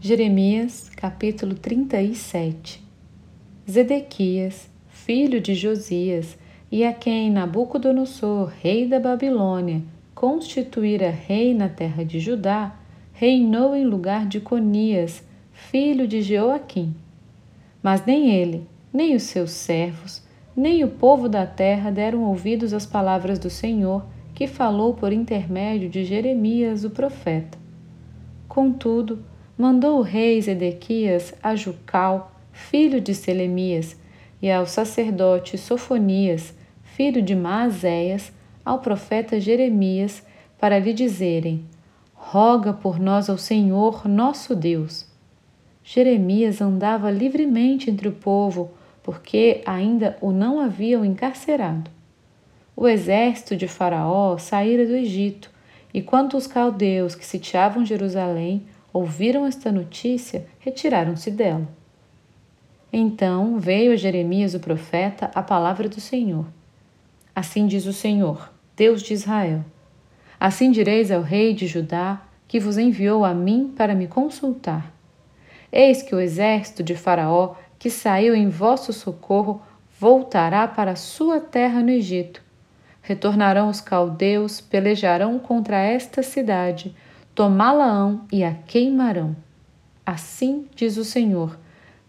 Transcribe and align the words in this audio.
Jeremias, 0.00 0.88
capítulo 0.90 1.54
37 1.54 2.80
Zedequias, 3.68 4.70
filho 4.86 5.40
de 5.40 5.56
Josias, 5.56 6.38
e 6.70 6.84
a 6.84 6.92
quem 6.92 7.32
Nabucodonosor, 7.32 8.52
rei 8.62 8.86
da 8.86 9.00
Babilônia, 9.00 9.82
constituíra 10.14 11.10
rei 11.10 11.52
na 11.52 11.68
terra 11.68 12.04
de 12.04 12.20
Judá, 12.20 12.76
reinou 13.12 13.74
em 13.74 13.84
lugar 13.84 14.24
de 14.24 14.38
Conias, 14.38 15.24
filho 15.50 16.06
de 16.06 16.22
Jeoaquim. 16.22 16.94
Mas 17.82 18.06
nem 18.06 18.30
ele, 18.30 18.68
nem 18.92 19.16
os 19.16 19.24
seus 19.24 19.50
servos, 19.50 20.22
nem 20.56 20.84
o 20.84 20.88
povo 20.88 21.28
da 21.28 21.44
terra 21.44 21.90
deram 21.90 22.22
ouvidos 22.22 22.72
às 22.72 22.86
palavras 22.86 23.36
do 23.40 23.50
Senhor, 23.50 24.06
que 24.32 24.46
falou 24.46 24.94
por 24.94 25.12
intermédio 25.12 25.88
de 25.88 26.04
Jeremias, 26.04 26.84
o 26.84 26.90
profeta. 26.90 27.58
Contudo, 28.46 29.24
mandou 29.58 29.98
o 29.98 30.02
rei 30.02 30.40
Zedequias 30.40 31.34
a 31.42 31.56
Jucal, 31.56 32.30
filho 32.52 33.00
de 33.00 33.12
Selemias, 33.12 33.96
e 34.40 34.48
ao 34.48 34.66
sacerdote 34.66 35.58
Sofonias, 35.58 36.54
filho 36.84 37.20
de 37.20 37.34
Maazéias, 37.34 38.32
ao 38.64 38.78
profeta 38.78 39.40
Jeremias, 39.40 40.22
para 40.60 40.78
lhe 40.78 40.92
dizerem: 40.92 41.64
Roga 42.14 42.72
por 42.72 43.00
nós 43.00 43.28
ao 43.28 43.36
Senhor 43.36 44.06
nosso 44.06 44.54
Deus. 44.54 45.06
Jeremias 45.82 46.60
andava 46.60 47.10
livremente 47.10 47.90
entre 47.90 48.06
o 48.06 48.12
povo, 48.12 48.70
porque 49.02 49.62
ainda 49.66 50.16
o 50.20 50.30
não 50.30 50.60
haviam 50.60 51.04
encarcerado. 51.04 51.90
O 52.76 52.86
exército 52.86 53.56
de 53.56 53.66
Faraó 53.66 54.38
saíra 54.38 54.86
do 54.86 54.94
Egito, 54.94 55.50
e 55.92 56.00
quando 56.00 56.36
os 56.36 56.46
caldeus 56.46 57.16
que 57.16 57.26
sitiavam 57.26 57.84
Jerusalém 57.84 58.62
ouviram 58.92 59.46
esta 59.46 59.70
notícia, 59.70 60.46
retiraram-se 60.58 61.30
dela. 61.30 61.68
Então 62.92 63.58
veio 63.58 63.92
a 63.92 63.96
Jeremias 63.96 64.54
o 64.54 64.60
profeta 64.60 65.30
a 65.34 65.42
palavra 65.42 65.88
do 65.88 66.00
Senhor. 66.00 66.46
Assim 67.34 67.66
diz 67.66 67.86
o 67.86 67.92
Senhor, 67.92 68.50
Deus 68.76 69.02
de 69.02 69.12
Israel: 69.12 69.64
Assim 70.40 70.70
direis 70.70 71.10
ao 71.10 71.22
rei 71.22 71.52
de 71.52 71.66
Judá, 71.66 72.22
que 72.46 72.58
vos 72.58 72.78
enviou 72.78 73.24
a 73.24 73.34
mim 73.34 73.72
para 73.76 73.94
me 73.94 74.06
consultar. 74.06 74.92
Eis 75.70 76.02
que 76.02 76.14
o 76.14 76.20
exército 76.20 76.82
de 76.82 76.94
Faraó, 76.94 77.54
que 77.78 77.90
saiu 77.90 78.34
em 78.34 78.48
vosso 78.48 78.92
socorro, 78.92 79.60
voltará 80.00 80.66
para 80.66 80.92
a 80.92 80.96
sua 80.96 81.40
terra 81.40 81.82
no 81.82 81.90
Egito. 81.90 82.42
Retornarão 83.02 83.68
os 83.68 83.80
caldeus, 83.80 84.60
pelejarão 84.60 85.38
contra 85.38 85.76
esta 85.76 86.22
cidade, 86.22 86.94
tomá-la-ão 87.38 88.22
e 88.32 88.42
a 88.42 88.52
queimarão. 88.52 89.36
Assim 90.04 90.66
diz 90.74 90.96
o 90.96 91.04
Senhor: 91.04 91.56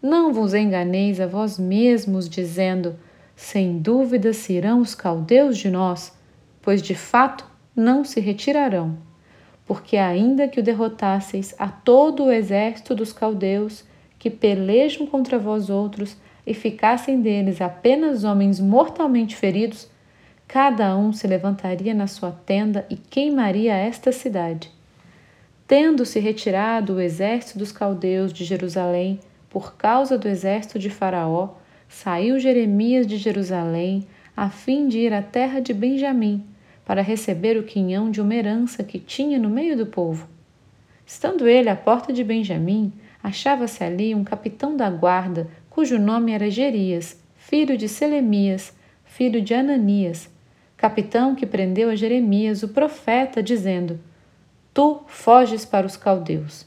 Não 0.00 0.32
vos 0.32 0.54
enganeis 0.54 1.20
a 1.20 1.26
vós 1.26 1.58
mesmos, 1.58 2.28
dizendo: 2.28 2.94
Sem 3.34 3.76
dúvida 3.76 4.32
se 4.32 4.52
irão 4.52 4.78
os 4.78 4.94
caldeus 4.94 5.58
de 5.58 5.68
nós, 5.68 6.16
pois 6.62 6.80
de 6.80 6.94
fato 6.94 7.44
não 7.74 8.04
se 8.04 8.20
retirarão. 8.20 8.96
Porque, 9.64 9.96
ainda 9.96 10.46
que 10.46 10.60
o 10.60 10.62
derrotasseis 10.62 11.56
a 11.58 11.66
todo 11.66 12.26
o 12.26 12.30
exército 12.30 12.94
dos 12.94 13.12
caldeus, 13.12 13.82
que 14.20 14.30
pelejam 14.30 15.08
contra 15.08 15.40
vós 15.40 15.68
outros, 15.68 16.16
e 16.46 16.54
ficassem 16.54 17.20
deles 17.20 17.60
apenas 17.60 18.22
homens 18.22 18.60
mortalmente 18.60 19.34
feridos, 19.34 19.90
cada 20.46 20.96
um 20.96 21.12
se 21.12 21.26
levantaria 21.26 21.92
na 21.92 22.06
sua 22.06 22.30
tenda 22.30 22.86
e 22.88 22.94
queimaria 22.94 23.74
esta 23.74 24.12
cidade. 24.12 24.75
Tendo-se 25.66 26.20
retirado 26.20 26.94
o 26.94 27.00
exército 27.00 27.58
dos 27.58 27.72
caldeus 27.72 28.32
de 28.32 28.44
Jerusalém 28.44 29.18
por 29.50 29.74
causa 29.74 30.16
do 30.16 30.28
exército 30.28 30.78
de 30.78 30.88
Faraó, 30.88 31.54
saiu 31.88 32.38
Jeremias 32.38 33.04
de 33.04 33.16
Jerusalém 33.16 34.06
a 34.36 34.48
fim 34.48 34.86
de 34.86 34.98
ir 34.98 35.12
à 35.12 35.22
terra 35.22 35.60
de 35.60 35.74
Benjamim 35.74 36.44
para 36.84 37.02
receber 37.02 37.56
o 37.56 37.64
quinhão 37.64 38.12
de 38.12 38.20
uma 38.20 38.34
herança 38.34 38.84
que 38.84 39.00
tinha 39.00 39.40
no 39.40 39.48
meio 39.48 39.76
do 39.76 39.86
povo. 39.86 40.28
Estando 41.04 41.48
ele 41.48 41.68
à 41.68 41.74
porta 41.74 42.12
de 42.12 42.22
Benjamim, 42.22 42.92
achava-se 43.20 43.82
ali 43.82 44.14
um 44.14 44.22
capitão 44.22 44.76
da 44.76 44.88
guarda, 44.88 45.48
cujo 45.68 45.98
nome 45.98 46.30
era 46.30 46.48
Gerias, 46.48 47.20
filho 47.36 47.76
de 47.76 47.88
Selemias, 47.88 48.72
filho 49.04 49.42
de 49.42 49.52
Ananias, 49.52 50.28
capitão 50.76 51.34
que 51.34 51.46
prendeu 51.46 51.90
a 51.90 51.96
Jeremias, 51.96 52.62
o 52.62 52.68
profeta, 52.68 53.42
dizendo: 53.42 53.98
Tu 54.76 55.00
foges 55.06 55.64
para 55.64 55.86
os 55.86 55.96
caldeus. 55.96 56.66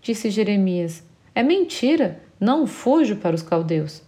Disse 0.00 0.30
Jeremias: 0.30 1.06
É 1.34 1.42
mentira, 1.42 2.18
não 2.40 2.66
fujo 2.66 3.16
para 3.16 3.34
os 3.34 3.42
caldeus. 3.42 4.02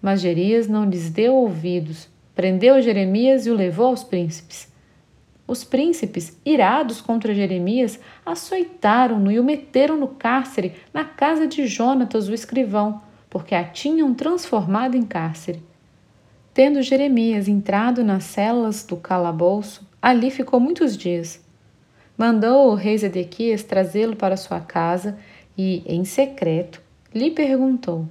Mas 0.00 0.22
Jerias 0.22 0.66
não 0.66 0.88
lhes 0.88 1.10
deu 1.10 1.34
ouvidos, 1.34 2.08
prendeu 2.34 2.80
Jeremias 2.80 3.44
e 3.44 3.50
o 3.50 3.54
levou 3.54 3.88
aos 3.88 4.02
príncipes. 4.02 4.72
Os 5.46 5.62
príncipes, 5.62 6.40
irados 6.42 7.02
contra 7.02 7.34
Jeremias, 7.34 8.00
açoitaram-no 8.24 9.30
e 9.30 9.38
o 9.38 9.44
meteram 9.44 9.98
no 9.98 10.08
cárcere, 10.08 10.72
na 10.90 11.04
casa 11.04 11.46
de 11.46 11.66
Jonatas, 11.66 12.30
o 12.30 12.32
escrivão, 12.32 13.02
porque 13.28 13.54
a 13.54 13.62
tinham 13.62 14.14
transformado 14.14 14.96
em 14.96 15.02
cárcere. 15.02 15.62
Tendo 16.54 16.80
Jeremias 16.80 17.46
entrado 17.46 18.02
nas 18.02 18.24
celas 18.24 18.86
do 18.86 18.96
calabouço, 18.96 19.86
ali 20.00 20.30
ficou 20.30 20.58
muitos 20.58 20.96
dias 20.96 21.44
mandou 22.16 22.70
o 22.70 22.74
rei 22.74 22.96
Zedequias 22.96 23.62
trazê-lo 23.62 24.16
para 24.16 24.36
sua 24.36 24.60
casa 24.60 25.18
e, 25.56 25.82
em 25.86 26.04
secreto, 26.04 26.80
lhe 27.14 27.30
perguntou: 27.30 28.08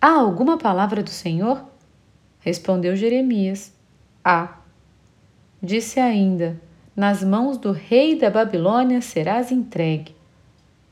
Há 0.00 0.10
alguma 0.10 0.56
palavra 0.56 1.02
do 1.02 1.10
Senhor? 1.10 1.64
Respondeu 2.40 2.96
Jeremias: 2.96 3.72
Há. 4.24 4.58
Disse 5.62 6.00
ainda: 6.00 6.60
Nas 6.96 7.22
mãos 7.22 7.58
do 7.58 7.72
rei 7.72 8.16
da 8.16 8.30
Babilônia 8.30 9.00
serás 9.00 9.50
entregue. 9.50 10.14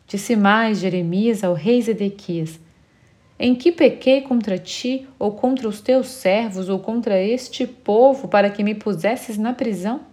Disse 0.06 0.34
mais 0.34 0.78
Jeremias 0.78 1.44
ao 1.44 1.54
rei 1.54 1.80
Zedequias: 1.80 2.58
Em 3.38 3.54
que 3.54 3.70
pequei 3.70 4.22
contra 4.22 4.58
ti, 4.58 5.06
ou 5.18 5.32
contra 5.32 5.68
os 5.68 5.80
teus 5.80 6.08
servos, 6.08 6.68
ou 6.68 6.78
contra 6.78 7.20
este 7.20 7.66
povo, 7.66 8.28
para 8.28 8.50
que 8.50 8.64
me 8.64 8.74
pusesses 8.74 9.38
na 9.38 9.52
prisão? 9.52 10.07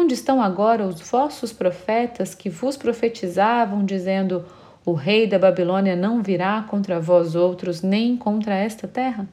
Onde 0.00 0.14
estão 0.14 0.40
agora 0.40 0.86
os 0.86 1.00
vossos 1.00 1.52
profetas 1.52 2.32
que 2.32 2.48
vos 2.48 2.76
profetizavam, 2.76 3.84
dizendo: 3.84 4.44
O 4.86 4.92
rei 4.92 5.26
da 5.26 5.40
Babilônia 5.40 5.96
não 5.96 6.22
virá 6.22 6.64
contra 6.70 7.00
vós 7.00 7.34
outros, 7.34 7.82
nem 7.82 8.16
contra 8.16 8.54
esta 8.54 8.86
terra? 8.86 9.28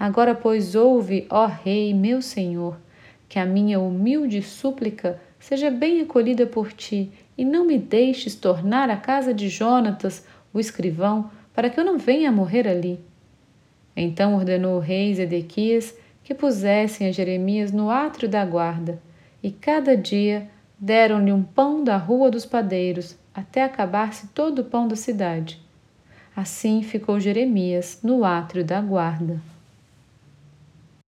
Agora, 0.00 0.34
pois, 0.34 0.74
ouve, 0.74 1.26
ó 1.28 1.44
Rei, 1.44 1.92
meu 1.92 2.22
Senhor, 2.22 2.78
que 3.28 3.38
a 3.38 3.44
minha 3.44 3.78
humilde 3.78 4.40
súplica 4.40 5.20
seja 5.38 5.70
bem 5.70 6.00
acolhida 6.00 6.46
por 6.46 6.72
ti, 6.72 7.12
e 7.36 7.44
não 7.44 7.66
me 7.66 7.76
deixes 7.76 8.34
tornar 8.34 8.88
à 8.88 8.96
casa 8.96 9.34
de 9.34 9.50
Jonatas, 9.50 10.24
o 10.50 10.58
escrivão, 10.58 11.30
para 11.52 11.68
que 11.68 11.78
eu 11.78 11.84
não 11.84 11.98
venha 11.98 12.30
a 12.30 12.32
morrer 12.32 12.66
ali. 12.66 12.98
Então 13.94 14.34
ordenou 14.34 14.78
o 14.78 14.80
rei 14.80 15.12
Zedequias 15.14 15.94
que 16.24 16.34
pusessem 16.34 17.06
a 17.06 17.12
Jeremias 17.12 17.70
no 17.70 17.90
átrio 17.90 18.30
da 18.30 18.42
guarda 18.46 19.06
e 19.42 19.50
cada 19.50 19.96
dia 19.96 20.48
deram-lhe 20.78 21.32
um 21.32 21.42
pão 21.42 21.82
da 21.82 21.96
rua 21.96 22.30
dos 22.30 22.46
padeiros, 22.46 23.18
até 23.34 23.62
acabar-se 23.62 24.28
todo 24.28 24.60
o 24.60 24.64
pão 24.64 24.86
da 24.88 24.96
cidade. 24.96 25.60
Assim 26.34 26.82
ficou 26.82 27.18
Jeremias 27.18 28.00
no 28.02 28.24
átrio 28.24 28.64
da 28.64 28.80
guarda. 28.80 29.40